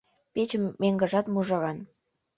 [0.33, 1.77] Пече меҥгыжат мужыран